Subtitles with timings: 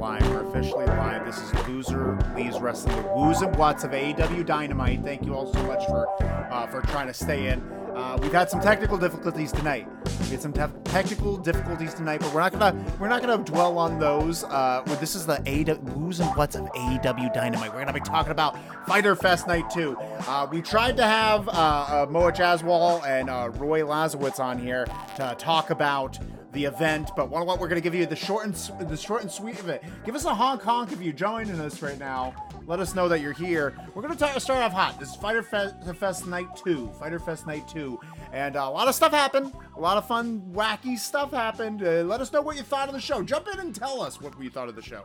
[0.00, 0.26] live.
[0.30, 1.26] We're officially live.
[1.26, 5.04] This is Loser Leaves Wrestling, the woos and whats of AEW Dynamite.
[5.04, 7.60] Thank you all so much for uh, for trying to stay in.
[7.94, 9.86] Uh, we've had some technical difficulties tonight.
[10.22, 13.76] We had some te- technical difficulties tonight, but we're not gonna we're not gonna dwell
[13.76, 14.42] on those.
[14.44, 17.70] Uh, this is the AEW woos and whats of AEW Dynamite.
[17.74, 19.98] We're gonna be talking about Fighter Fest Night Two.
[20.26, 24.86] Uh, we tried to have uh, uh, Moa Jaswal and uh, Roy Lazowitz on here
[25.16, 26.18] to talk about
[26.52, 27.10] the event.
[27.16, 28.54] But what, what we're gonna give you the short and
[28.88, 29.82] the short and sweet of it.
[30.04, 32.34] Give us a honk honk if you're joining us right now.
[32.66, 33.74] Let us know that you're here.
[33.94, 35.00] We're gonna ta- start off hot.
[35.00, 36.88] This is Fighter Fest, Fest Night Two.
[36.98, 37.98] Fighter Fest Night Two,
[38.32, 39.52] and uh, a lot of stuff happened.
[39.76, 41.82] A lot of fun, wacky stuff happened.
[41.82, 43.22] Uh, let us know what you thought of the show.
[43.22, 45.02] Jump in and tell us what you thought of the show.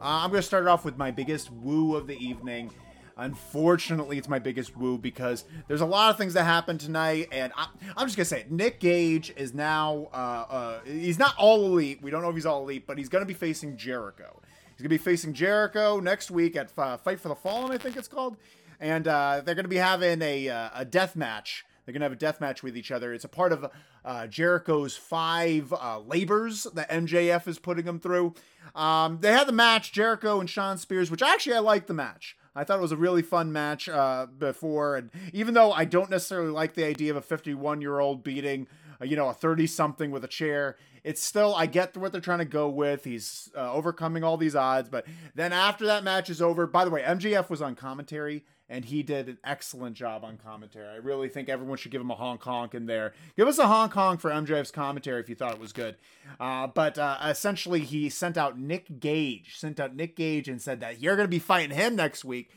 [0.00, 2.70] Uh, I'm gonna start off with my biggest woo of the evening.
[3.18, 7.52] Unfortunately, it's my biggest woo because there's a lot of things that happened tonight, and
[7.56, 8.52] I, I'm just gonna say it.
[8.52, 10.16] Nick Gage is now uh,
[10.48, 12.00] uh, he's not all elite.
[12.00, 14.40] We don't know if he's all elite, but he's gonna be facing Jericho.
[14.70, 17.96] He's gonna be facing Jericho next week at uh, Fight for the Fallen, I think
[17.96, 18.36] it's called,
[18.78, 21.64] and uh, they're gonna be having a uh, a death match.
[21.84, 23.12] They're gonna have a death match with each other.
[23.12, 23.68] It's a part of
[24.04, 28.34] uh, Jericho's five uh, labors that MJF is putting him through.
[28.76, 32.36] Um, they had the match Jericho and Shawn Spears, which actually I like the match.
[32.58, 36.10] I thought it was a really fun match uh, before, and even though I don't
[36.10, 38.66] necessarily like the idea of a 51 year old beating,
[39.00, 42.20] uh, you know, a 30 something with a chair, it's still I get what they're
[42.20, 43.04] trying to go with.
[43.04, 46.90] He's uh, overcoming all these odds, but then after that match is over, by the
[46.90, 50.86] way, MJF was on commentary and he did an excellent job on commentary.
[50.86, 53.14] I really think everyone should give him a honk honk in there.
[53.36, 55.96] Give us a honk honk for MJF's commentary if you thought it was good.
[56.38, 60.80] Uh, but uh, essentially, he sent out Nick Gage, sent out Nick Gage, and said
[60.80, 62.50] that you're going to be fighting him next week.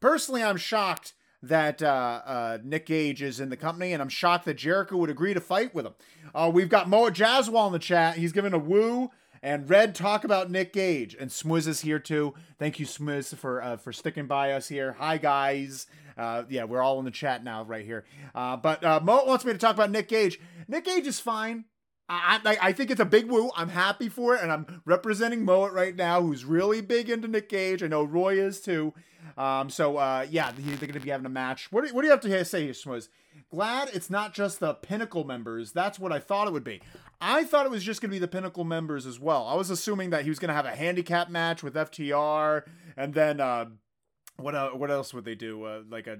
[0.00, 4.44] Personally, I'm shocked that uh, uh, Nick Gage is in the company, and I'm shocked
[4.46, 5.94] that Jericho would agree to fight with him.
[6.34, 8.16] Uh, we've got Moa Jaswal in the chat.
[8.16, 9.10] He's giving a woo
[9.42, 12.34] and Red talk about Nick Gage and Smwiz is here too.
[12.58, 14.92] Thank you, Smwiz, for uh, for sticking by us here.
[14.98, 15.86] Hi guys.
[16.16, 18.04] Uh, yeah, we're all in the chat now, right here.
[18.34, 20.38] Uh, but uh, wants me to talk about Nick Gage.
[20.68, 21.64] Nick Gage is fine.
[22.10, 23.50] I, I, I think it's a big woo.
[23.56, 27.48] I'm happy for it, and I'm representing Moet right now, who's really big into Nick
[27.48, 27.82] Gage.
[27.82, 28.92] I know Roy is too.
[29.38, 31.70] Um, so uh, yeah, they're going to be having a match.
[31.70, 33.08] What do, what do you have to say here, Smwiz?
[33.50, 35.72] Glad it's not just the Pinnacle members.
[35.72, 36.82] That's what I thought it would be.
[37.20, 39.46] I thought it was just going to be the Pinnacle members as well.
[39.46, 42.62] I was assuming that he was going to have a handicap match with FTR,
[42.96, 43.66] and then uh,
[44.36, 45.64] what uh, what else would they do?
[45.64, 46.18] Uh, like a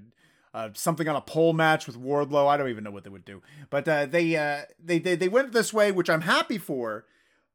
[0.53, 2.47] uh, something on a pole match with Wardlow.
[2.49, 3.41] I don't even know what they would do,
[3.71, 7.06] but uh, they, uh, they they they went this way, which I'm happy for.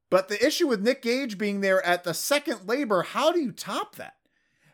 [0.09, 3.51] But the issue with Nick Gage being there at the second labor, how do you
[3.51, 4.15] top that?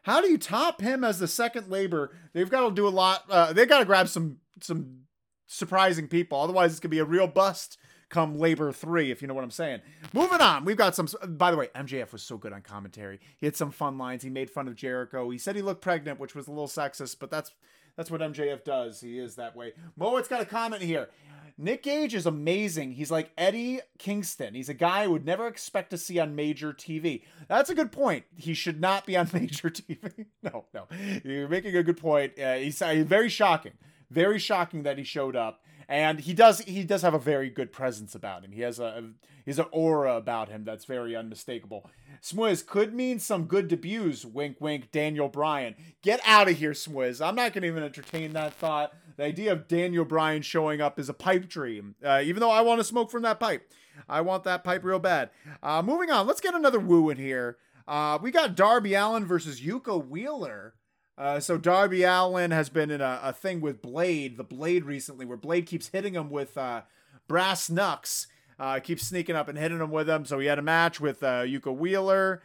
[0.04, 2.16] How do you top him as the second labor?
[2.34, 3.24] They've got to do a lot.
[3.30, 5.02] Uh, they got to grab some some
[5.48, 6.40] surprising people.
[6.40, 7.78] Otherwise, it's gonna be a real bust
[8.12, 9.82] come labor three, if you know what I'm saying.
[10.14, 11.08] Moving on, we've got some.
[11.28, 13.20] By the way, MJF was so good on commentary.
[13.38, 14.22] He had some fun lines.
[14.22, 15.30] He made fun of Jericho.
[15.32, 17.52] He said he looked pregnant, which was a little sexist, but that's
[17.96, 19.02] that's what MJF does.
[19.02, 19.74] He is that way.
[19.98, 21.10] Moet's got a comment here.
[21.58, 22.94] Nick Gage is amazing.
[22.94, 24.56] He's like Eddie Kingston.
[24.56, 27.24] He's a guy I would never expect to see on major TV.
[27.48, 28.26] That's a good point.
[28.36, 30.26] He should not be on major TV.
[30.44, 30.88] no, no.
[31.24, 32.40] You're making a good point.
[32.40, 33.74] Uh, he's uh, very shocking.
[34.10, 35.64] Very shocking that he showed up.
[35.92, 38.54] And he does he does have a very good presence about him.
[38.54, 39.04] He has a, a
[39.44, 41.86] he's an aura about him that's very unmistakable.
[42.24, 44.24] Smwiz could mean some good debuts.
[44.24, 44.94] Wink, wink.
[44.94, 47.20] Daniel Bryan, get out of here, Smwiz.
[47.20, 48.94] I'm not going to even entertain that thought.
[49.18, 51.96] The idea of Daniel Bryan showing up is a pipe dream.
[52.02, 53.70] Uh, even though I want to smoke from that pipe,
[54.08, 55.30] I want that pipe real bad.
[55.62, 57.58] Uh, moving on, let's get another woo in here.
[57.86, 60.74] Uh, we got Darby Allin versus Yuka Wheeler.
[61.22, 65.24] Uh, so Darby Allin has been in a, a, thing with Blade, the Blade recently,
[65.24, 66.82] where Blade keeps hitting him with uh,
[67.28, 68.26] brass knucks,
[68.58, 70.26] uh, keeps sneaking up and hitting him with them.
[70.26, 72.42] So he had a match with uh, Yuka Wheeler.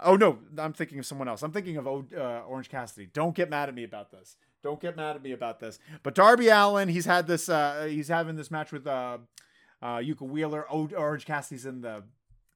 [0.00, 1.42] Oh no, I'm thinking of someone else.
[1.42, 3.08] I'm thinking of uh, Orange Cassidy.
[3.12, 4.36] Don't get mad at me about this.
[4.62, 5.80] Don't get mad at me about this.
[6.04, 7.48] But Darby Allin, he's had this.
[7.48, 10.70] Uh, he's having this match with Yuka Wheeler.
[10.70, 12.04] Orange Cassidy's in the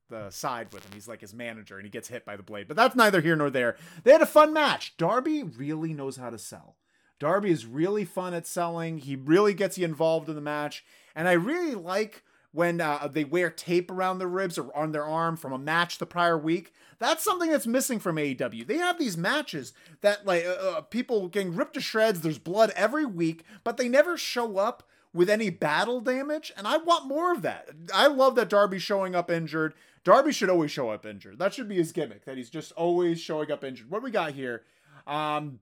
[0.09, 0.93] the side with him.
[0.95, 2.69] He's like his manager and he gets hit by the blade.
[2.69, 3.77] But that's neither here nor there.
[4.03, 4.97] They had a fun match.
[4.97, 6.77] Darby really knows how to sell.
[7.19, 8.99] Darby is really fun at selling.
[8.99, 10.85] He really gets you involved in the match.
[11.15, 12.23] And I really like
[12.53, 15.99] when uh, they wear tape around their ribs or on their arm from a match
[15.99, 16.73] the prior week.
[16.99, 18.67] That's something that's missing from AEW.
[18.67, 19.73] They have these matches
[20.03, 22.21] that like uh, people getting ripped to shreds.
[22.21, 26.77] There's blood every week, but they never show up with any battle damage, and I
[26.77, 27.71] want more of that.
[27.95, 29.75] I love that Darby showing up injured.
[30.05, 31.39] Darby should always show up injured.
[31.39, 33.91] That should be his gimmick, that he's just always showing up injured.
[33.91, 34.63] What we got here?
[35.07, 35.61] Um,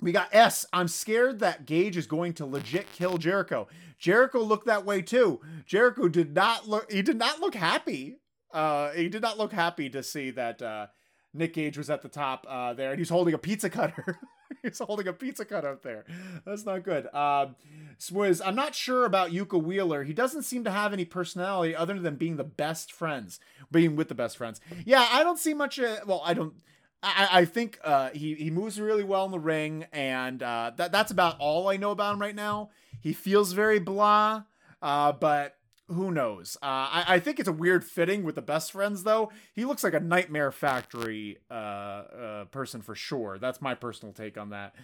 [0.00, 0.66] we got S.
[0.72, 3.66] I'm scared that Gage is going to legit kill Jericho.
[3.98, 5.40] Jericho looked that way too.
[5.66, 6.90] Jericho did not look.
[6.92, 8.18] He did not look happy.
[8.52, 10.86] Uh, he did not look happy to see that uh,
[11.34, 14.18] Nick Gage was at the top uh, there, and he's holding a pizza cutter.
[14.62, 16.04] he's holding a pizza cutter up there.
[16.46, 17.12] That's not good.
[17.14, 17.56] Um,
[17.98, 20.04] Swizz, I'm not sure about Yuka Wheeler.
[20.04, 23.40] He doesn't seem to have any personality other than being the best friends,
[23.72, 24.60] being with the best friends.
[24.84, 25.80] Yeah, I don't see much.
[25.80, 26.54] Uh, well, I don't.
[27.02, 30.92] I, I think uh, he he moves really well in the ring, and uh, that
[30.92, 32.70] that's about all I know about him right now.
[33.00, 34.44] He feels very blah,
[34.80, 35.57] uh, but
[35.88, 36.56] who knows?
[36.62, 39.30] Uh, I, I think it's a weird fitting with the best friends, though.
[39.54, 43.38] He looks like a Nightmare Factory uh, uh, person for sure.
[43.38, 44.74] That's my personal take on that.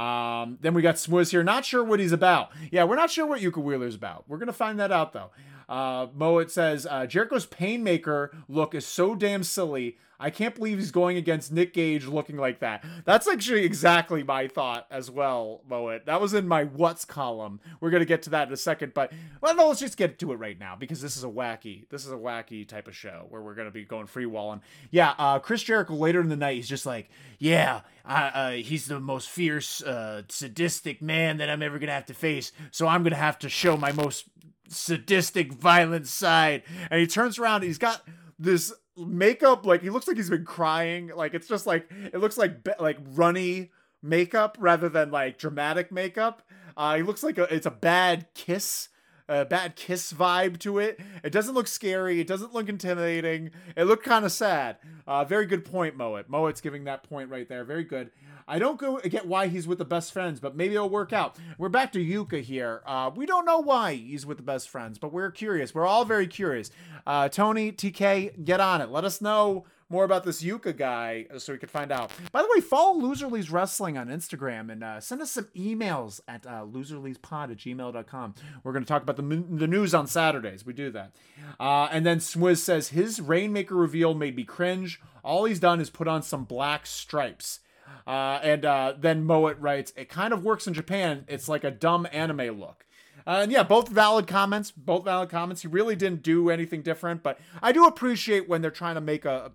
[0.00, 1.44] Um, then we got Swizz here.
[1.44, 2.50] Not sure what he's about.
[2.70, 4.24] Yeah, we're not sure what Yuka Wheeler's about.
[4.26, 5.30] We're gonna find that out though.
[5.68, 9.96] Uh, Moet says uh, Jericho's Painmaker look is so damn silly.
[10.24, 12.82] I can't believe he's going against Nick Gage looking like that.
[13.04, 16.06] That's actually exactly my thought as well, Moet.
[16.06, 17.60] That was in my what's column.
[17.78, 19.12] We're gonna get to that in a second, but
[19.42, 22.06] well, no, let's just get to it right now because this is a wacky, this
[22.06, 24.62] is a wacky type of show where we're gonna be going free walling.
[24.90, 29.00] Yeah, uh, Chris Jericho later in the night, he's just like, yeah, uh, he's the
[29.00, 32.50] most fierce, uh, sadistic man that I'm ever gonna have to face.
[32.70, 34.24] So I'm gonna have to show my most
[34.68, 36.62] sadistic, violent side.
[36.90, 38.00] And he turns around, he's got
[38.38, 41.10] this makeup like he looks like he's been crying.
[41.14, 43.70] Like it's just like it looks like like runny
[44.02, 46.42] makeup rather than like dramatic makeup.
[46.76, 48.88] Uh he looks like a, it's a bad kiss
[49.28, 51.00] a bad kiss vibe to it.
[51.22, 52.20] It doesn't look scary.
[52.20, 53.50] It doesn't look intimidating.
[53.76, 54.76] It looked kind of sad.
[55.06, 56.28] Uh, very good point, Moet.
[56.28, 57.64] Moet's giving that point right there.
[57.64, 58.10] Very good.
[58.46, 61.36] I don't go get why he's with the best friends, but maybe it'll work out.
[61.56, 62.82] We're back to Yuka here.
[62.86, 65.74] Uh, we don't know why he's with the best friends, but we're curious.
[65.74, 66.70] We're all very curious.
[67.06, 68.90] Uh, Tony, TK, get on it.
[68.90, 72.10] Let us know more about this Yuka guy so we could find out.
[72.32, 76.20] By the way, follow Loser Leaves Wrestling on Instagram and uh, send us some emails
[76.26, 78.34] at uh, loserleavespod at gmail.com.
[78.62, 80.64] We're going to talk about the, the news on Saturdays.
[80.64, 81.12] We do that.
[81.58, 85.00] Uh, and then Swizz says his Rainmaker reveal made me cringe.
[85.22, 87.60] All he's done is put on some black stripes.
[88.06, 91.24] Uh, and uh, then Moet writes, it kind of works in Japan.
[91.28, 92.84] It's like a dumb anime look.
[93.26, 94.70] Uh, and yeah, both valid comments.
[94.70, 95.62] Both valid comments.
[95.62, 99.24] He really didn't do anything different, but I do appreciate when they're trying to make
[99.24, 99.52] a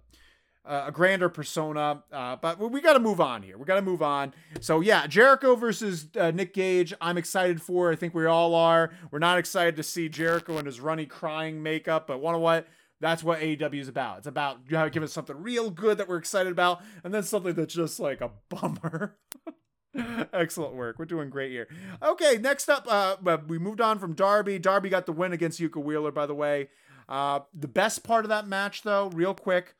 [0.69, 2.03] a grander persona.
[2.11, 3.57] Uh, but we got to move on here.
[3.57, 4.33] We got to move on.
[4.61, 6.93] So yeah, Jericho versus uh, Nick Gage.
[7.01, 7.91] I'm excited for.
[7.91, 8.91] I think we all are.
[9.11, 12.67] We're not excited to see Jericho in his runny crying makeup, but one of what?
[13.01, 14.19] That's what AEW is about.
[14.19, 17.23] It's about you know, giving us something real good that we're excited about, and then
[17.23, 19.17] something that's just like a bummer.
[20.33, 20.99] Excellent work.
[20.99, 21.67] We're doing great here.
[22.01, 24.59] Okay, next up, uh, we moved on from Darby.
[24.59, 26.69] Darby got the win against Yuka Wheeler, by the way.
[27.07, 29.75] Uh, the best part of that match, though, real quick,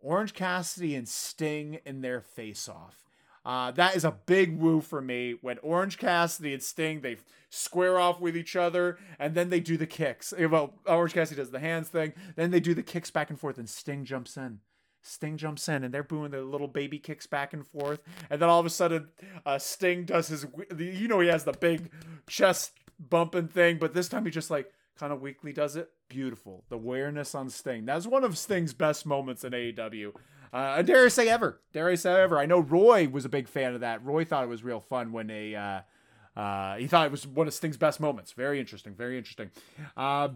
[0.00, 3.04] Orange Cassidy and Sting in their face off.
[3.44, 7.16] Uh, that is a big woo for me when Orange Cassidy and Sting they
[7.48, 10.34] square off with each other and then they do the kicks.
[10.36, 13.40] Eh, well, Orange Cassidy does the hands thing, then they do the kicks back and
[13.40, 14.60] forth, and Sting jumps in.
[15.02, 18.48] Sting jumps in and they're booing their little baby kicks back and forth, and then
[18.48, 19.08] all of a sudden,
[19.46, 20.46] uh, Sting does his.
[20.76, 21.90] You know he has the big
[22.28, 25.90] chest bumping thing, but this time he just like kind of weakly does it.
[26.08, 26.64] Beautiful.
[26.68, 27.86] The awareness on Sting.
[27.86, 30.12] That's one of Sting's best moments in AEW.
[30.52, 31.60] Uh, dare I say ever.
[31.72, 32.38] Dare I say ever.
[32.38, 34.04] I know Roy was a big fan of that.
[34.04, 35.80] Roy thought it was real fun when they, uh,
[36.38, 38.32] uh, he thought it was one of Sting's best moments.
[38.32, 38.94] Very interesting.
[38.94, 39.50] Very interesting.
[39.96, 40.30] Uh,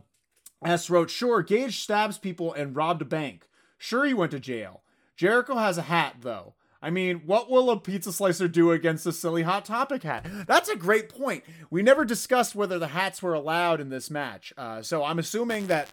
[0.64, 3.47] S wrote, sure, Gage stabs people and robbed a bank.
[3.84, 4.80] Sure, he went to jail.
[5.14, 6.54] Jericho has a hat, though.
[6.80, 10.26] I mean, what will a pizza slicer do against a silly hot topic hat?
[10.46, 11.44] That's a great point.
[11.68, 14.54] We never discussed whether the hats were allowed in this match.
[14.56, 15.90] Uh, so I'm assuming that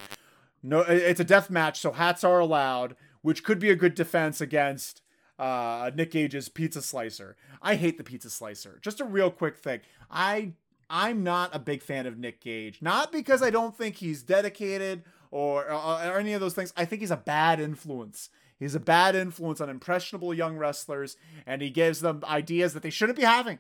[0.63, 4.39] no, it's a death match, so hats are allowed, which could be a good defense
[4.39, 5.01] against
[5.37, 7.35] uh, Nick Gage's pizza slicer.
[7.61, 8.79] I hate the pizza slicer.
[8.81, 9.81] Just a real quick thing.
[10.09, 10.53] I
[10.89, 15.03] I'm not a big fan of Nick Gage, not because I don't think he's dedicated
[15.31, 16.73] or, or, or any of those things.
[16.77, 18.29] I think he's a bad influence.
[18.59, 22.91] He's a bad influence on impressionable young wrestlers, and he gives them ideas that they
[22.91, 23.57] shouldn't be having.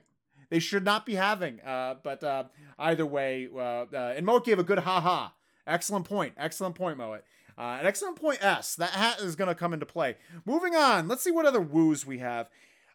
[0.51, 1.59] They should not be having.
[1.61, 2.43] Uh, but uh,
[2.77, 5.33] either way, uh, uh and Moet gave a good ha ha.
[5.65, 6.33] Excellent point.
[6.37, 7.23] Excellent point, Moet.
[7.57, 8.75] Uh, an excellent point, S.
[8.75, 10.17] That hat is going to come into play.
[10.45, 11.07] Moving on.
[11.07, 12.49] Let's see what other woos we have.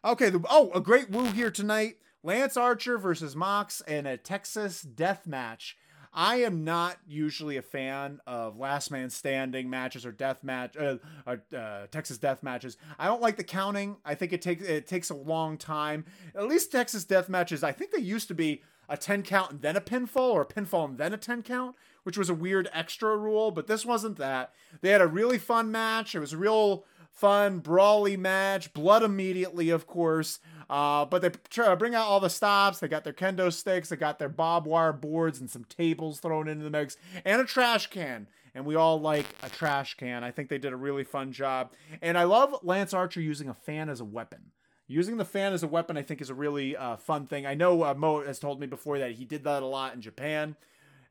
[0.05, 0.29] Okay.
[0.29, 1.97] The, oh, a great woo here tonight.
[2.23, 5.77] Lance Archer versus Mox in a Texas death match.
[6.13, 10.97] I am not usually a fan of last man standing matches or death match, uh,
[11.25, 12.77] or, uh, Texas death matches.
[12.97, 13.97] I don't like the counting.
[14.05, 16.05] I think it takes it takes a long time.
[16.35, 17.63] At least Texas death matches.
[17.63, 20.45] I think they used to be a 10 count and then a pinfall or a
[20.45, 24.17] pinfall and then a 10 count, which was a weird extra rule, but this wasn't
[24.17, 24.53] that.
[24.81, 26.15] They had a really fun match.
[26.15, 26.85] It was real
[27.17, 28.71] fun, brawly match.
[28.73, 30.39] Blood immediately, of course.
[30.69, 32.79] Uh, but they try to bring out all the stops.
[32.79, 33.89] They got their kendo sticks.
[33.89, 37.45] They got their barbed wire boards and some tables thrown into the mix and a
[37.45, 38.27] trash can.
[38.53, 40.23] And we all like a trash can.
[40.23, 41.71] I think they did a really fun job.
[42.01, 44.51] And I love Lance Archer using a fan as a weapon.
[44.87, 47.45] Using the fan as a weapon, I think, is a really uh, fun thing.
[47.45, 50.01] I know uh, Mo has told me before that he did that a lot in
[50.01, 50.55] Japan.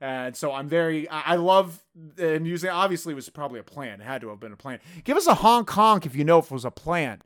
[0.00, 1.82] And so I'm very, I love,
[2.18, 4.00] and using, obviously, it was probably a plan.
[4.00, 4.80] It had to have been a plan.
[5.04, 7.22] Give us a honk honk if you know if it was a plan.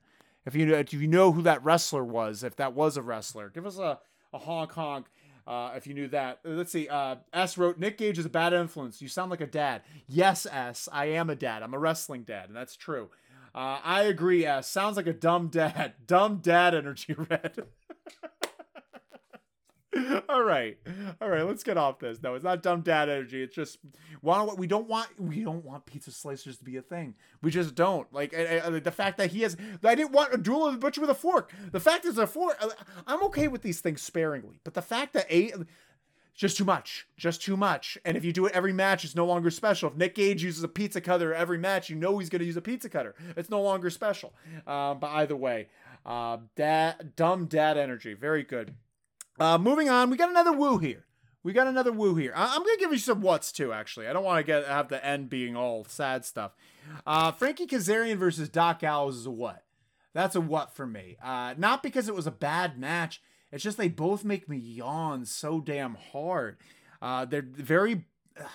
[0.47, 3.51] If you, if you know who that wrestler was, if that was a wrestler.
[3.51, 3.99] Give us a,
[4.33, 5.07] a honk honk
[5.47, 6.39] uh, if you knew that.
[6.45, 6.89] Let's see.
[6.89, 9.03] Uh, S wrote, Nick Gage is a bad influence.
[9.03, 9.83] You sound like a dad.
[10.07, 11.63] Yes, S, I am a dad.
[11.63, 13.11] I'm a wrestling dad, and that's true.
[13.53, 14.47] Uh, I agree.
[14.47, 15.95] S sounds like a dumb dad.
[16.07, 17.15] Dumb dad energy.
[17.31, 17.65] Red.
[20.29, 20.79] all right,
[21.21, 21.43] all right.
[21.43, 22.23] Let's get off this.
[22.23, 23.43] No, it's not dumb dad energy.
[23.43, 23.79] It's just
[24.23, 27.15] want we don't want we don't want pizza slicers to be a thing.
[27.43, 29.57] We just don't like uh, the fact that he has.
[29.85, 31.53] I didn't want a duel of the butcher with a fork.
[31.73, 32.57] The fact is a fork.
[32.61, 32.71] Uh,
[33.07, 35.53] I'm okay with these things sparingly, but the fact that a
[36.41, 37.99] just too much, just too much.
[38.03, 39.91] And if you do it every match, it's no longer special.
[39.91, 42.57] If Nick Gage uses a pizza cutter every match, you know he's going to use
[42.57, 43.15] a pizza cutter.
[43.37, 44.33] It's no longer special.
[44.67, 45.69] Uh, but either way,
[46.07, 48.75] uh, dad, dumb dad energy, very good.
[49.41, 51.07] Uh, moving on, we got another woo here.
[51.43, 52.35] We got another woo here.
[52.37, 53.73] I- am gonna give you some what's too.
[53.73, 56.53] Actually, I don't want to get have the end being all sad stuff.
[57.07, 59.65] Uh, Frankie Kazarian versus Doc Gallows is a what.
[60.13, 61.17] That's a what for me.
[61.23, 63.23] Uh, not because it was a bad match.
[63.51, 66.59] It's just they both make me yawn so damn hard.
[67.01, 68.05] Uh, they're very,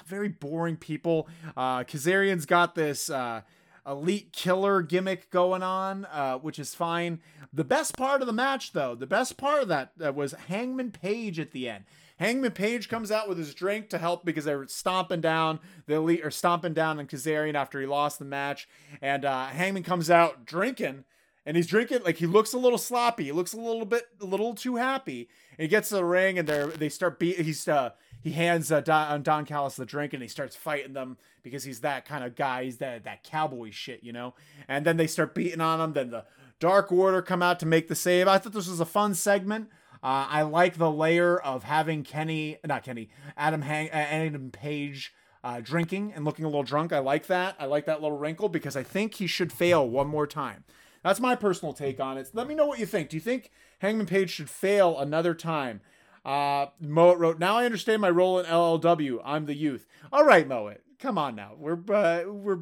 [0.06, 1.28] very boring people.
[1.58, 3.42] Uh, Kazarian's got this uh,
[3.88, 7.20] elite killer gimmick going on, uh, which is fine.
[7.54, 10.92] The best part of the match, though, the best part of that uh, was Hangman
[10.92, 11.86] Page at the end.
[12.18, 16.26] Hangman Page comes out with his drink to help because they're stomping down the elite
[16.26, 18.68] or stomping down on Kazarian after he lost the match,
[19.02, 21.04] and uh, Hangman comes out drinking
[21.46, 23.26] and he's drinking like he looks a little sloppy.
[23.26, 25.30] He looks a little bit a little too happy.
[25.58, 27.40] And he gets to the ring and they they start beat.
[27.40, 27.92] He's uh
[28.26, 31.82] he hands uh, Don, Don Callis the drink and he starts fighting them because he's
[31.82, 32.64] that kind of guy.
[32.64, 34.34] He's that that cowboy shit, you know.
[34.68, 35.94] And then they start beating on him.
[35.94, 36.26] Then the
[36.60, 38.28] Dark Order come out to make the save.
[38.28, 39.70] I thought this was a fun segment.
[40.02, 45.14] Uh, I like the layer of having Kenny, not Kenny, Adam Hang, uh, Adam Page.
[45.44, 46.92] Uh, drinking and looking a little drunk.
[46.92, 47.56] I like that.
[47.60, 50.64] I like that little wrinkle because I think he should fail one more time.
[51.04, 52.32] That's my personal take on it.
[52.34, 53.10] Let me know what you think.
[53.10, 55.82] Do you think Hangman Page should fail another time?
[56.26, 59.22] Uh, Moet wrote, "Now I understand my role in LLW.
[59.24, 59.86] I'm the youth.
[60.12, 61.54] All right, Moet, come on now.
[61.58, 62.60] We're uh, we're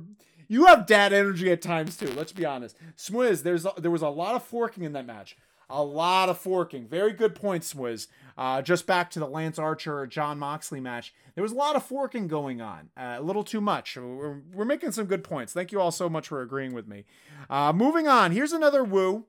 [0.47, 2.11] you have dad energy at times too.
[2.13, 2.77] Let's be honest.
[2.97, 5.37] Swizz, there's there was a lot of forking in that match.
[5.69, 6.87] A lot of forking.
[6.87, 8.07] Very good point, Swizz.
[8.37, 11.13] Uh, just back to the Lance Archer John Moxley match.
[11.35, 12.89] There was a lot of forking going on.
[12.97, 13.95] Uh, a little too much.
[13.95, 15.53] We're, we're, making some good points.
[15.53, 17.05] Thank you all so much for agreeing with me.
[17.49, 18.31] Uh, moving on.
[18.31, 19.25] Here's another woo.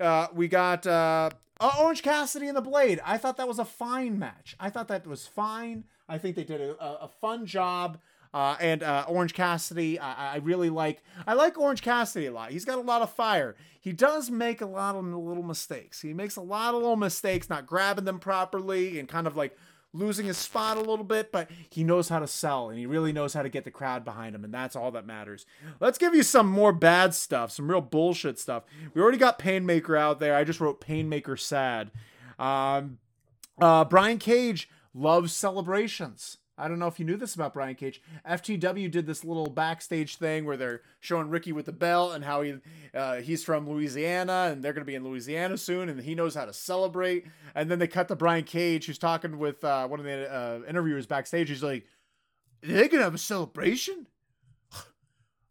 [0.00, 0.86] Uh, we got
[1.60, 3.00] uh, Orange Cassidy and the Blade.
[3.04, 4.56] I thought that was a fine match.
[4.58, 5.84] I thought that was fine.
[6.08, 7.98] I think they did a, a fun job.
[8.32, 11.04] Uh, and uh, Orange Cassidy, I, I, really like.
[11.24, 12.50] I like Orange Cassidy a lot.
[12.50, 13.54] He's got a lot of fire.
[13.80, 16.00] He does make a lot of little mistakes.
[16.00, 19.56] He makes a lot of little mistakes, not grabbing them properly, and kind of like
[19.94, 21.32] losing his spot a little bit.
[21.32, 24.04] But he knows how to sell, and he really knows how to get the crowd
[24.04, 25.46] behind him, and that's all that matters.
[25.80, 28.64] Let's give you some more bad stuff, some real bullshit stuff.
[28.92, 30.36] We already got Painmaker out there.
[30.36, 31.90] I just wrote Painmaker sad.
[32.38, 32.98] Um,
[33.58, 36.38] uh, Brian Cage loves celebrations.
[36.56, 38.00] I don't know if you knew this about Brian Cage.
[38.28, 42.42] FTW did this little backstage thing where they're showing Ricky with the belt and how
[42.42, 42.54] he
[42.94, 46.34] uh, he's from Louisiana and they're going to be in Louisiana soon and he knows
[46.34, 47.26] how to celebrate.
[47.54, 50.60] And then they cut to Brian Cage who's talking with uh, one of the uh,
[50.68, 51.48] interviewers backstage.
[51.48, 51.86] He's like,
[52.62, 54.06] "They're going to have a celebration."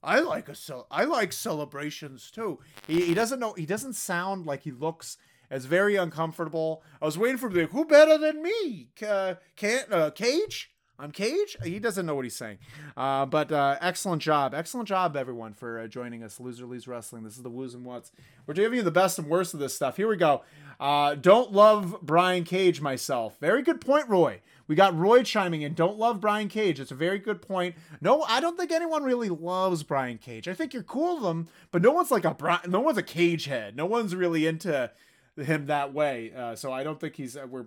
[0.04, 2.60] I like a cel- I like celebrations too.
[2.88, 3.54] He, he doesn't know.
[3.54, 5.18] He doesn't sound like he looks
[5.50, 6.84] as very uncomfortable.
[7.02, 8.90] I was waiting for like, who better than me?
[9.08, 10.73] Uh, can't uh, Cage?
[11.00, 11.58] I'm Cage.
[11.64, 12.60] He doesn't know what he's saying.
[12.96, 14.54] Uh, but uh, excellent job.
[14.54, 16.40] Excellent job, everyone, for uh, joining us.
[16.40, 17.24] Loser Leaves Wrestling.
[17.24, 18.12] This is the Woos and What's.
[18.46, 19.98] We're giving you the best and worst of this stuff.
[19.98, 20.44] Here we go.
[20.80, 23.38] Uh, don't love Brian Cage myself.
[23.40, 24.42] Very good point, Roy.
[24.68, 25.74] We got Roy chiming in.
[25.74, 26.80] Don't love Brian Cage.
[26.80, 27.76] It's a very good point.
[28.00, 30.48] No, I don't think anyone really loves Brian Cage.
[30.48, 32.70] I think you're cool with him, but no one's like a Brian.
[32.70, 33.76] No one's a Cage head.
[33.76, 34.92] No one's really into
[35.36, 36.32] him that way.
[36.36, 37.66] Uh, so I don't think he's uh, we're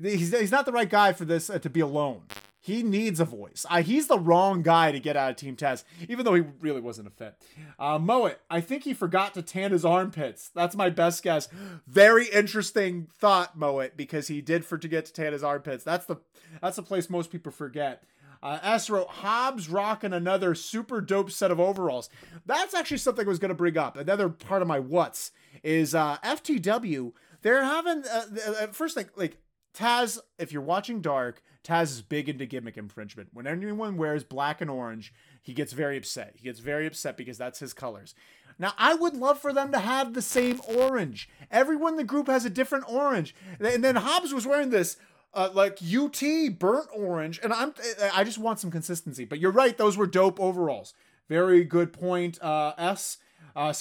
[0.00, 2.22] he's, he's not the right guy for this uh, to be alone.
[2.66, 3.64] He needs a voice.
[3.84, 7.06] He's the wrong guy to get out of Team Taz, even though he really wasn't
[7.06, 7.36] a fit.
[7.78, 10.48] Uh, Moet, I think he forgot to tan his armpits.
[10.52, 11.48] That's my best guess.
[11.86, 15.84] Very interesting thought, Moet, because he did forget to tan his armpits.
[15.84, 16.16] That's the
[16.60, 18.02] that's the place most people forget.
[18.42, 22.10] Uh, S wrote Hobbs rocking another super dope set of overalls.
[22.46, 23.96] That's actually something I was going to bring up.
[23.96, 25.30] Another part of my what's
[25.62, 27.12] is uh, FTW.
[27.42, 29.38] They're having uh, uh, first thing like
[29.76, 30.18] Taz.
[30.38, 33.30] If you're watching Dark, Taz is big into gimmick infringement.
[33.32, 36.34] When anyone wears black and orange, he gets very upset.
[36.36, 38.14] He gets very upset because that's his colors.
[38.58, 41.28] Now, I would love for them to have the same orange.
[41.50, 43.34] Everyone in the group has a different orange.
[43.60, 44.96] And then Hobbs was wearing this
[45.34, 46.22] uh, like UT
[46.58, 47.74] burnt orange, and I'm
[48.12, 49.26] I just want some consistency.
[49.26, 50.94] But you're right; those were dope overalls.
[51.28, 52.42] Very good point.
[52.42, 53.18] Uh, S.
[53.54, 53.72] Uh,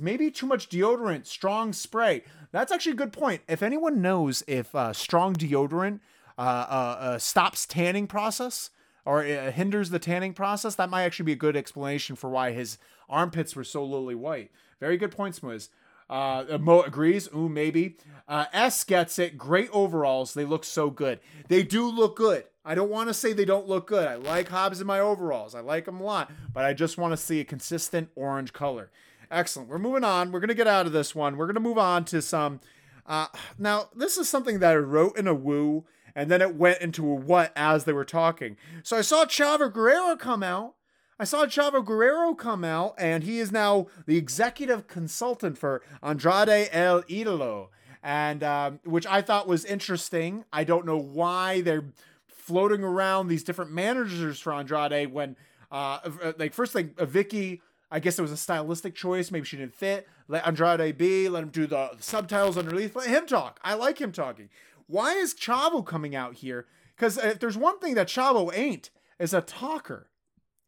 [0.00, 2.22] maybe too much deodorant, strong spray.
[2.56, 3.42] That's actually a good point.
[3.48, 6.00] If anyone knows if uh, strong deodorant
[6.38, 8.70] uh, uh, uh stops tanning process
[9.04, 12.52] or uh, hinders the tanning process, that might actually be a good explanation for why
[12.52, 12.78] his
[13.10, 14.50] armpits were so lily white.
[14.80, 15.68] Very good point, Swizz.
[16.08, 17.28] Uh, Mo agrees.
[17.36, 17.98] Ooh, maybe.
[18.26, 19.36] Uh, S gets it.
[19.36, 20.32] Great overalls.
[20.32, 21.20] They look so good.
[21.48, 22.44] They do look good.
[22.64, 24.08] I don't want to say they don't look good.
[24.08, 25.54] I like Hobbs in my overalls.
[25.54, 28.90] I like them a lot, but I just want to see a consistent orange color.
[29.30, 29.68] Excellent.
[29.68, 30.32] We're moving on.
[30.32, 31.36] We're going to get out of this one.
[31.36, 32.60] We're going to move on to some.
[33.04, 33.26] Uh,
[33.58, 37.08] now, this is something that I wrote in a woo, and then it went into
[37.08, 38.56] a what as they were talking.
[38.82, 40.76] So I saw Chavo Guerrero come out
[41.18, 46.68] I saw Chavo Guerrero come out, and he is now the executive consultant for Andrade
[46.72, 47.68] El Idolo,
[48.02, 50.44] and um, which I thought was interesting.
[50.52, 51.86] I don't know why they're
[52.26, 55.36] floating around these different managers for Andrade when,
[55.72, 57.62] uh, uh like, first thing, uh, Vicky.
[57.96, 59.30] I guess it was a stylistic choice.
[59.30, 60.06] Maybe she didn't fit.
[60.28, 61.30] Let Andrade be.
[61.30, 62.94] Let him do the subtitles underneath.
[62.94, 63.58] Let him talk.
[63.64, 64.50] I like him talking.
[64.86, 66.66] Why is Chavo coming out here?
[66.94, 70.10] Because if there's one thing that Chavo ain't, is a talker.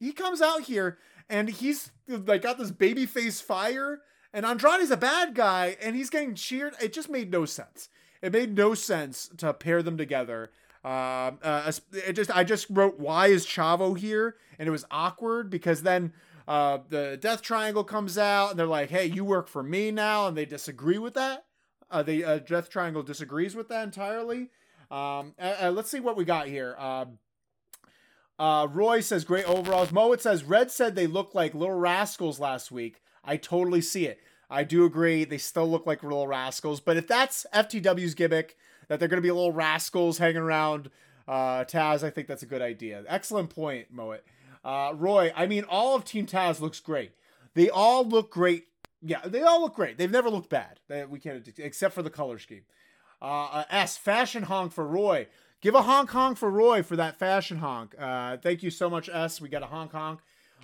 [0.01, 0.97] He comes out here
[1.29, 4.01] and he's like got this baby face fire,
[4.33, 6.77] and Andrade's a bad guy, and he's getting cheered.
[6.81, 7.91] It just made no sense.
[8.23, 10.51] It made no sense to pair them together.
[10.83, 15.51] Um, uh, it just I just wrote why is Chavo here, and it was awkward
[15.51, 16.15] because then
[16.49, 20.27] uh, the Death Triangle comes out and they're like, "Hey, you work for me now,"
[20.27, 21.45] and they disagree with that.
[21.91, 24.49] Uh, the uh, Death Triangle disagrees with that entirely.
[24.91, 26.75] Um, uh, let's see what we got here.
[26.79, 27.19] Um,
[28.39, 29.93] uh, Roy says great overalls.
[29.93, 33.03] Moet says Red said they look like little rascals last week.
[33.23, 34.19] I totally see it.
[34.49, 35.25] I do agree.
[35.25, 36.81] They still look like little rascals.
[36.81, 38.57] But if that's FTW's gimmick,
[38.89, 40.89] that they're going to be little rascals hanging around
[41.27, 43.05] uh, Taz, I think that's a good idea.
[43.07, 44.25] Excellent point, Moet.
[44.69, 47.13] Uh, Roy, I mean, all of Team Taz looks great.
[47.55, 48.67] They all look great.
[49.01, 49.97] Yeah, they all look great.
[49.97, 50.79] They've never looked bad.
[51.09, 52.65] We can't, except for the color scheme.
[53.23, 55.27] Uh, uh S, fashion honk for Roy.
[55.63, 57.95] Give a honk honk for Roy for that fashion honk.
[57.99, 59.41] Uh, thank you so much, S.
[59.41, 60.21] We got a honk honk.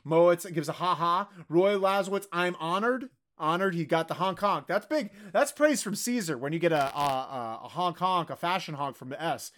[0.07, 1.31] Moitz gives a ha ha.
[1.49, 3.09] Roy Lazowitz, I'm honored.
[3.39, 3.75] Honored.
[3.75, 4.67] He got the honk honk.
[4.67, 5.13] That's big.
[5.33, 8.97] That's praise from Caesar when you get a, a, a honk honk, a fashion honk
[8.97, 9.51] from the S.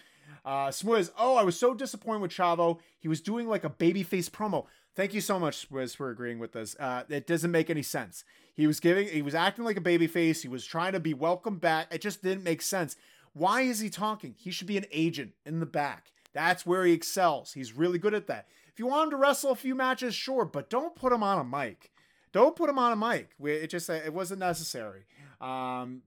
[0.44, 2.78] Uh, Swizz, oh, I was so disappointed with Chavo.
[2.98, 4.66] He was doing like a babyface promo.
[4.94, 6.76] Thank you so much, Swizz, for agreeing with us.
[6.78, 8.24] Uh, it doesn't make any sense.
[8.54, 10.40] He was giving, he was acting like a babyface.
[10.40, 11.92] He was trying to be welcome back.
[11.92, 12.96] It just didn't make sense.
[13.34, 14.34] Why is he talking?
[14.38, 16.12] He should be an agent in the back.
[16.32, 17.52] That's where he excels.
[17.52, 18.48] He's really good at that.
[18.72, 21.38] If you want him to wrestle a few matches, sure, but don't put him on
[21.38, 21.92] a mic.
[22.32, 23.30] Don't put him on a mic.
[23.42, 25.04] It just it wasn't necessary.
[25.40, 26.02] Um,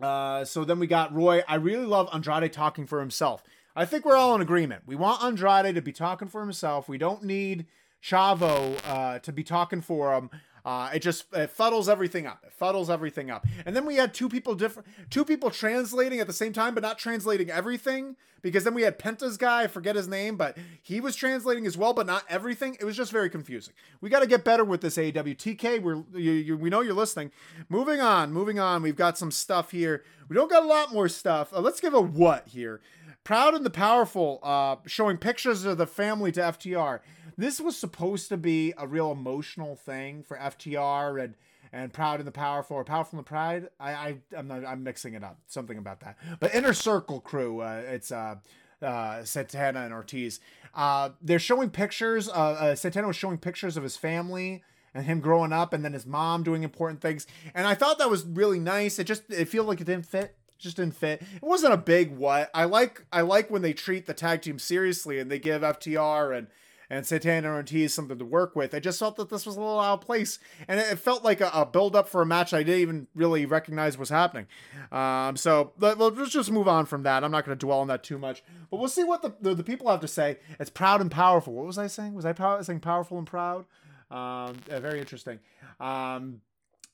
[0.00, 1.42] uh, so then we got Roy.
[1.48, 3.42] I really love Andrade talking for himself.
[3.74, 4.82] I think we're all in agreement.
[4.86, 6.88] We want Andrade to be talking for himself.
[6.88, 7.66] We don't need
[8.02, 10.30] Chavo uh, to be talking for him.
[10.64, 12.44] Uh, it just it fuddles everything up.
[12.46, 13.46] It fuddles everything up.
[13.66, 16.82] And then we had two people different, two people translating at the same time, but
[16.82, 18.16] not translating everything.
[18.42, 21.78] Because then we had Penta's guy, I forget his name, but he was translating as
[21.78, 22.76] well, but not everything.
[22.80, 23.72] It was just very confusing.
[24.00, 25.80] We got to get better with this AWTK.
[25.80, 27.30] We're you, you, we know you're listening.
[27.68, 28.82] Moving on, moving on.
[28.82, 30.02] We've got some stuff here.
[30.28, 31.52] We don't got a lot more stuff.
[31.52, 32.80] Uh, let's give a what here.
[33.24, 36.98] Proud and the Powerful, uh, showing pictures of the family to FTR
[37.42, 41.34] this was supposed to be a real emotional thing for FTR and
[41.74, 43.68] and Proud and the Powerful or Powerful and the Pride.
[43.80, 45.38] I, I I'm not I'm mixing it up.
[45.46, 46.18] Something about that.
[46.38, 48.36] But Inner Circle crew, uh, it's uh
[48.82, 50.40] uh, Santana and Ortiz.
[50.74, 52.28] Uh, they're showing pictures.
[52.28, 54.62] Uh, uh, Santana was showing pictures of his family
[54.94, 57.26] and him growing up, and then his mom doing important things.
[57.54, 58.98] And I thought that was really nice.
[58.98, 60.36] It just it felt like it didn't fit.
[60.58, 61.22] just didn't fit.
[61.22, 62.50] It wasn't a big what.
[62.54, 66.36] I like I like when they treat the tag team seriously and they give FTR
[66.36, 66.48] and
[66.92, 68.74] and Santana and Ortiz something to work with.
[68.74, 71.40] I just felt that this was a little out of place, and it, felt like
[71.40, 74.46] a, a build up for a match I didn't even really recognize was happening.
[74.92, 77.24] Um, so let, us just move on from that.
[77.24, 79.54] I'm not going to dwell on that too much, but we'll see what the, the,
[79.54, 80.36] the people have to say.
[80.60, 81.54] It's proud and powerful.
[81.54, 82.12] What was I saying?
[82.12, 83.64] Was I pow- saying powerful and proud?
[84.10, 85.38] Um, yeah, very interesting.
[85.80, 86.42] Um,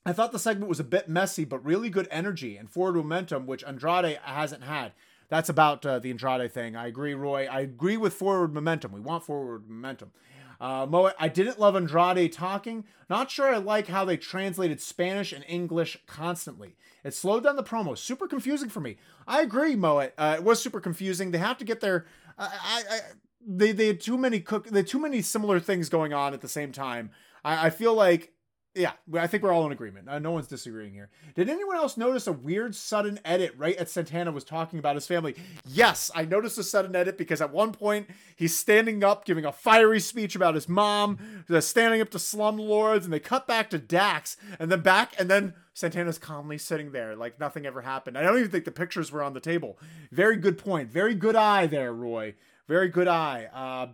[0.05, 3.45] I thought the segment was a bit messy, but really good energy and forward momentum,
[3.45, 4.93] which Andrade hasn't had.
[5.29, 6.75] That's about uh, the Andrade thing.
[6.75, 7.47] I agree, Roy.
[7.47, 8.91] I agree with forward momentum.
[8.91, 10.11] We want forward momentum.
[10.59, 12.83] Uh, Mo, I didn't love Andrade talking.
[13.09, 16.75] Not sure I like how they translated Spanish and English constantly.
[17.03, 17.97] It slowed down the promo.
[17.97, 18.97] Super confusing for me.
[19.25, 19.99] I agree, Mo.
[19.99, 21.31] Uh, it was super confusing.
[21.31, 22.05] They have to get their.
[22.37, 22.99] I, I,
[23.45, 24.67] they they had too many cook.
[24.67, 27.11] They had too many similar things going on at the same time.
[27.45, 28.33] I, I feel like
[28.79, 30.07] yeah, I think we're all in agreement.
[30.07, 31.09] Uh, no one's disagreeing here.
[31.35, 35.05] Did anyone else notice a weird sudden edit right as Santana was talking about his
[35.05, 35.35] family?
[35.67, 39.51] Yes, I noticed a sudden edit because at one point he's standing up giving a
[39.51, 44.37] fiery speech about his mom, standing up to slumlords, and they cut back to Dax,
[44.59, 48.17] and then back, and then Santana's calmly sitting there like nothing ever happened.
[48.17, 49.77] I don't even think the pictures were on the table.
[50.09, 50.89] Very good point.
[50.89, 52.35] Very good eye there, Roy.
[52.69, 53.49] Very good eye.
[53.53, 53.87] Uh,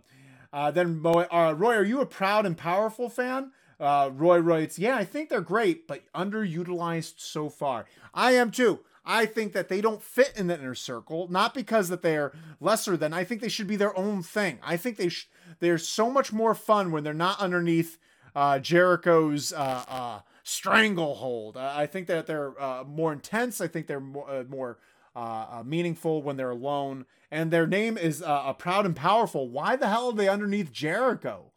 [0.56, 3.50] uh, then uh, Roy, are you a proud and powerful fan?
[3.78, 7.86] Uh, Roy writes, Yeah, I think they're great, but underutilized so far.
[8.14, 8.80] I am too.
[9.04, 12.96] I think that they don't fit in the inner circle, not because that they're lesser
[12.96, 13.12] than.
[13.12, 14.58] I think they should be their own thing.
[14.62, 15.28] I think they sh-
[15.60, 17.98] they're so much more fun when they're not underneath
[18.34, 21.56] uh, Jericho's uh, uh, stranglehold.
[21.56, 23.60] I think that they're uh, more intense.
[23.60, 24.78] I think they're more, uh, more
[25.14, 27.06] uh, meaningful when they're alone.
[27.30, 29.48] And their name is a proud and powerful.
[29.48, 31.52] Why the hell are they underneath Jericho?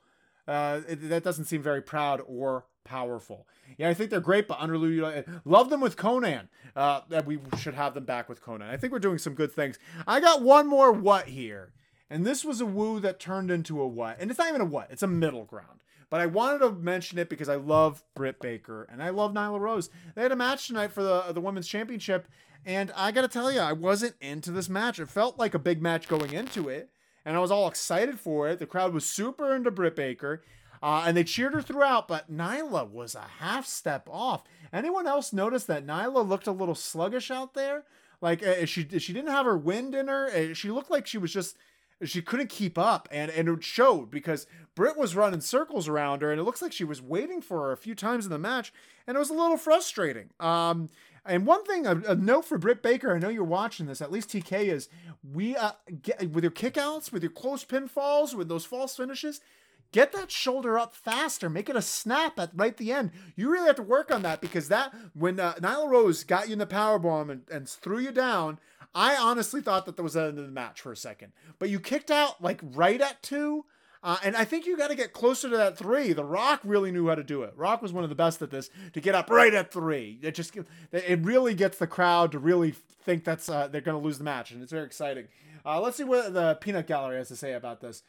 [0.49, 3.45] Uh, it, that doesn't seem very proud or powerful.
[3.77, 5.41] Yeah, I think they're great, but underutilized.
[5.45, 6.47] Love them with Konnan.
[6.75, 8.67] Uh, that we should have them back with Konnan.
[8.67, 9.77] I think we're doing some good things.
[10.07, 11.71] I got one more what here,
[12.09, 14.65] and this was a woo that turned into a what, and it's not even a
[14.65, 14.89] what.
[14.89, 15.81] It's a middle ground.
[16.09, 19.59] But I wanted to mention it because I love Britt Baker and I love Nyla
[19.59, 19.91] Rose.
[20.15, 22.27] They had a match tonight for the the women's championship,
[22.65, 24.99] and I got to tell you, I wasn't into this match.
[24.99, 26.89] It felt like a big match going into it
[27.29, 28.57] and I was all excited for it.
[28.57, 30.41] The crowd was super into Britt Baker.
[30.81, 34.43] Uh, and they cheered her throughout, but Nyla was a half step off.
[34.73, 37.83] Anyone else notice that Nyla looked a little sluggish out there?
[38.19, 40.25] Like uh, she she didn't have her wind in her.
[40.25, 41.55] Uh, she looked like she was just
[42.03, 46.31] she couldn't keep up, and and it showed because Britt was running circles around her,
[46.31, 48.71] and it looks like she was waiting for her a few times in the match,
[49.05, 50.29] and it was a little frustrating.
[50.39, 50.89] Um,
[51.25, 54.11] and one thing, a, a, note for Britt Baker, I know you're watching this, at
[54.11, 54.89] least TK is,
[55.21, 59.41] we uh, get with your kickouts, with your close pinfalls, with those false finishes,
[59.91, 63.11] get that shoulder up faster, make it a snap at right the end.
[63.35, 65.55] You really have to work on that because that when uh,
[65.87, 68.59] Rose got you in the power bomb and, and threw you down,
[68.93, 71.31] I honestly thought that there was the end of the match for a second.
[71.59, 73.65] But you kicked out like right at two.
[74.01, 76.13] Uh, and I think you got to get closer to that three.
[76.13, 77.53] The Rock really knew how to do it.
[77.57, 80.17] Rock was one of the best at this to get up right at three.
[80.21, 80.55] It just
[80.93, 84.23] it really gets the crowd to really think that's uh, they're going to lose the
[84.23, 85.27] match, and it's very exciting.
[85.65, 88.03] Uh, let's see what the Peanut Gallery has to say about this.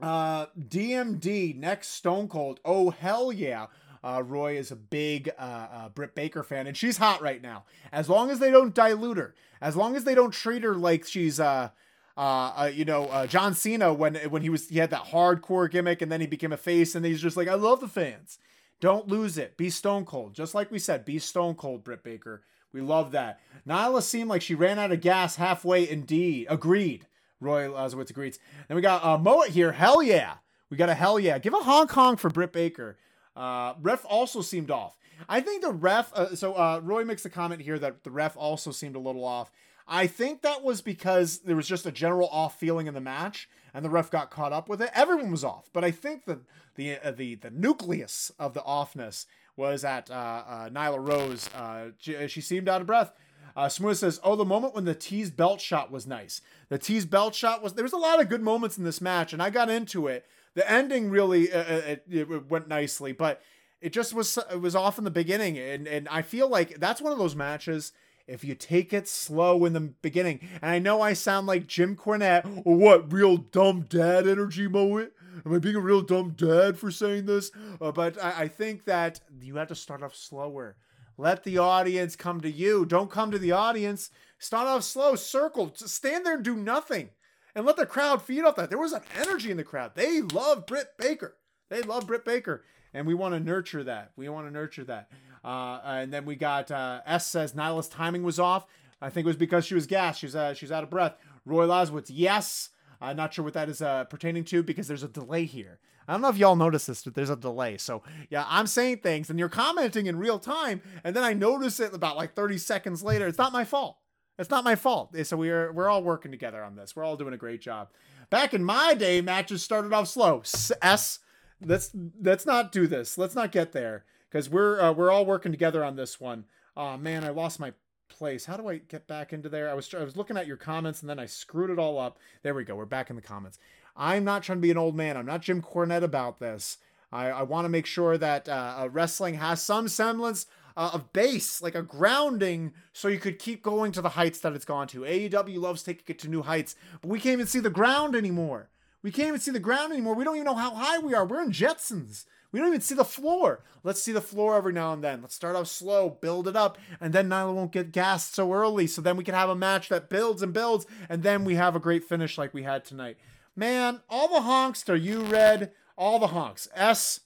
[0.00, 2.60] Uh, DMD next Stone Cold.
[2.64, 3.66] Oh hell yeah!
[4.02, 7.64] Uh, Roy is a big uh, uh, Britt Baker fan, and she's hot right now.
[7.92, 11.06] As long as they don't dilute her, as long as they don't treat her like
[11.06, 11.70] she's uh,
[12.16, 15.70] uh, uh, you know, uh, John Cena when when he was he had that hardcore
[15.70, 18.38] gimmick and then he became a face and he's just like I love the fans.
[18.80, 19.56] Don't lose it.
[19.56, 20.34] Be stone cold.
[20.34, 22.42] Just like we said, be stone cold, Britt Baker.
[22.72, 23.38] We love that.
[23.66, 25.88] Nyla seemed like she ran out of gas halfway.
[25.88, 27.06] Indeed, agreed.
[27.42, 28.38] Roy Lazowitz agrees.
[28.68, 29.72] Then we got uh, Moet here.
[29.72, 30.34] Hell yeah.
[30.70, 31.38] We got a hell yeah.
[31.38, 32.96] Give a honk honk for Britt Baker.
[33.36, 34.96] Uh, ref also seemed off.
[35.28, 36.12] I think the ref.
[36.14, 39.24] Uh, so uh, Roy makes a comment here that the ref also seemed a little
[39.24, 39.50] off.
[39.86, 43.48] I think that was because there was just a general off feeling in the match,
[43.74, 44.90] and the ref got caught up with it.
[44.94, 46.38] Everyone was off, but I think that
[46.76, 49.26] the uh, the the nucleus of the offness
[49.56, 50.14] was at uh,
[50.46, 51.50] uh, Nyla Rose.
[51.54, 53.12] Uh, she, she, seemed out of breath.
[53.56, 56.40] Uh, says, "Oh, the moment when the tease belt shot was nice.
[56.68, 59.32] The tease belt shot was there was a lot of good moments in this match,
[59.32, 60.26] and I got into it.
[60.54, 63.42] The ending really uh, uh, it, it went nicely, but."
[63.80, 67.02] It just was it was off in the beginning, and and I feel like that's
[67.02, 67.92] one of those matches
[68.26, 70.40] if you take it slow in the beginning.
[70.60, 75.12] And I know I sound like Jim Cornette or what, real dumb dad energy moment.
[75.44, 77.50] Am I being a real dumb dad for saying this?
[77.80, 80.76] Uh, but I, I think that you have to start off slower.
[81.16, 82.84] Let the audience come to you.
[82.84, 84.10] Don't come to the audience.
[84.38, 87.10] Start off slow, circle, stand there and do nothing.
[87.54, 88.70] And let the crowd feed off that.
[88.70, 89.92] There was an energy in the crowd.
[89.94, 91.36] They love Britt Baker.
[91.68, 92.64] They love Britt Baker.
[92.94, 94.12] And we want to nurture that.
[94.16, 95.10] We want to nurture that.
[95.44, 98.66] Uh, and then we got uh, S says Nyla's timing was off.
[99.00, 100.20] I think it was because she was gassed.
[100.20, 101.16] She's uh, she's out of breath.
[101.44, 102.70] Roy Lazowitz, yes.
[103.00, 105.80] I'm not sure what that is uh, pertaining to because there's a delay here.
[106.06, 107.78] I don't know if y'all noticed this, but there's a delay.
[107.78, 111.80] So yeah, I'm saying things and you're commenting in real time, and then I notice
[111.80, 113.26] it about like 30 seconds later.
[113.26, 113.98] It's not my fault.
[114.38, 115.14] It's not my fault.
[115.24, 116.96] So we're we're all working together on this.
[116.96, 117.88] We're all doing a great job.
[118.30, 120.42] Back in my day, matches started off slow.
[120.82, 121.18] S.
[121.64, 123.18] Let's let's not do this.
[123.18, 126.44] Let's not get there because we're uh, we're all working together on this one.
[126.76, 127.72] Oh man, I lost my
[128.08, 128.44] place.
[128.44, 129.70] How do I get back into there?
[129.70, 132.18] I was I was looking at your comments and then I screwed it all up.
[132.42, 132.74] There we go.
[132.74, 133.58] We're back in the comments.
[133.96, 135.16] I'm not trying to be an old man.
[135.16, 136.78] I'm not Jim Cornette about this.
[137.12, 141.12] I, I want to make sure that uh, uh, wrestling has some semblance uh, of
[141.12, 144.88] base, like a grounding, so you could keep going to the heights that it's gone
[144.88, 145.00] to.
[145.00, 148.70] AEW loves taking it to new heights, but we can't even see the ground anymore.
[149.02, 150.14] We can't even see the ground anymore.
[150.14, 151.26] We don't even know how high we are.
[151.26, 152.24] We're in Jetsons.
[152.52, 153.64] We don't even see the floor.
[153.82, 155.22] Let's see the floor every now and then.
[155.22, 158.86] Let's start off slow, build it up, and then Nyla won't get gassed so early.
[158.86, 161.74] So then we can have a match that builds and builds, and then we have
[161.74, 163.16] a great finish like we had tonight.
[163.54, 166.68] Man, all the honks are you red all the honks.
[166.74, 167.20] S,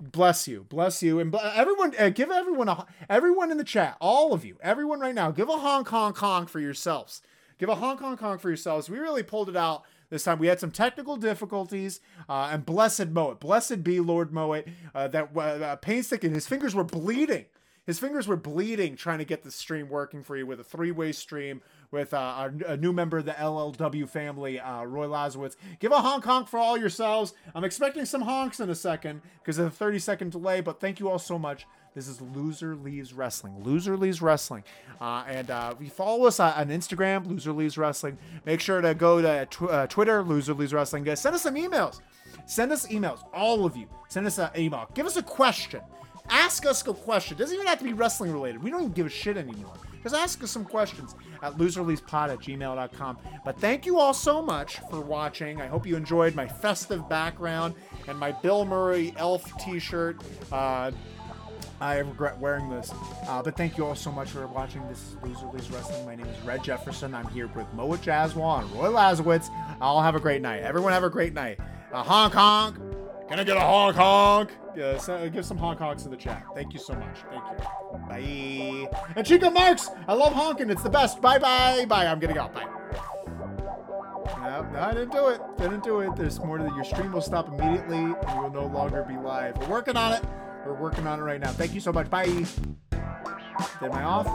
[0.00, 4.32] bless you, bless you, and everyone, uh, give everyone a, everyone in the chat, all
[4.32, 7.22] of you, everyone right now, give a honk honk honk for yourselves.
[7.58, 8.90] Give a honk honk honk for yourselves.
[8.90, 10.38] We really pulled it out this time.
[10.38, 15.36] We had some technical difficulties, uh, and blessed Moet, blessed be Lord Moet, uh, that
[15.36, 16.34] uh, painstaking.
[16.34, 17.46] His fingers were bleeding.
[17.86, 21.12] His fingers were bleeding trying to get the stream working for you with a three-way
[21.12, 25.56] stream with uh, a new member of the LLW family, uh, Roy Lazowitz.
[25.78, 27.34] Give a honk honk for all yourselves.
[27.54, 31.00] I'm expecting some honks in a second because of the 30 second delay, but thank
[31.00, 31.66] you all so much.
[31.94, 33.62] This is Loser Leaves Wrestling.
[33.62, 34.64] Loser Leaves Wrestling.
[35.00, 39.22] Uh, and uh, you follow us on Instagram, Loser Leaves Wrestling, make sure to go
[39.22, 41.04] to tw- uh, Twitter, Loser Leaves Wrestling.
[41.04, 42.00] Guys, send us some emails.
[42.44, 43.86] Send us emails, all of you.
[44.08, 44.90] Send us an email.
[44.92, 45.80] Give us a question.
[46.28, 47.36] Ask us a question.
[47.36, 48.62] It doesn't even have to be wrestling related.
[48.62, 49.74] We don't even give a shit anymore.
[50.06, 53.18] Just ask us some questions at loserleavespod at gmail.com.
[53.44, 55.60] But thank you all so much for watching.
[55.60, 57.74] I hope you enjoyed my festive background
[58.06, 60.22] and my Bill Murray elf t shirt.
[60.52, 60.92] Uh,
[61.80, 62.92] I regret wearing this.
[63.26, 64.86] Uh, but thank you all so much for watching.
[64.86, 66.06] This is Loser Leaves Wrestling.
[66.06, 67.12] My name is Red Jefferson.
[67.12, 69.48] I'm here with Moa Jaswal and Roy Lazowitz.
[69.80, 70.62] I'll have a great night.
[70.62, 71.58] Everyone have a great night.
[71.92, 72.95] Uh, honk honk.
[73.28, 74.50] Can I get a honk honk?
[74.76, 76.44] Yeah, so, uh, give some honk honks in the chat.
[76.54, 77.18] Thank you so much.
[77.30, 77.42] Thank
[78.30, 78.88] you.
[78.88, 78.98] Bye.
[79.16, 80.70] And Chico Marx, I love honking.
[80.70, 81.20] It's the best.
[81.20, 81.84] Bye bye.
[81.86, 82.06] Bye.
[82.06, 82.54] I'm getting out.
[82.54, 82.66] Bye.
[84.40, 85.40] No, no, I didn't do it.
[85.58, 86.14] Didn't do it.
[86.14, 89.56] There's more that your stream will stop immediately and you will no longer be live.
[89.58, 90.24] We're working on it.
[90.64, 91.50] We're working on it right now.
[91.50, 92.08] Thank you so much.
[92.10, 92.26] Bye.
[93.80, 94.26] Did my off?